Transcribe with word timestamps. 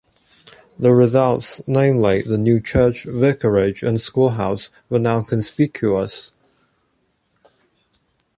The 0.79 0.95
results—namely, 0.95 2.23
the 2.23 2.39
new 2.39 2.59
church, 2.59 3.03
vicarage, 3.03 3.83
and 3.83 4.01
schoolhouse—were 4.01 4.97
now 4.97 5.21
conspicuous. 5.21 6.33